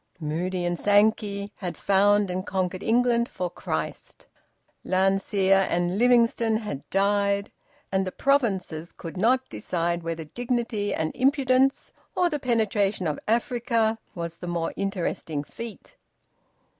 [0.19, 4.25] Moody and Sankey had found and conquered England for Christ.
[4.83, 7.51] Landseer and Livingstone had died,
[7.91, 13.99] and the provinces could not decide whether "Dignity and Impudence" or the penetration of Africa
[14.15, 15.95] was the more interesting feat.